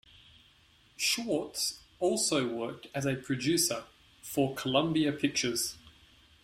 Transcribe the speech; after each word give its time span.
Schwartz 0.97 1.81
also 1.99 2.47
worked 2.47 2.87
as 2.95 3.05
a 3.05 3.13
producer, 3.13 3.83
for 4.23 4.55
Columbia 4.55 5.11
Pictures. 5.11 5.77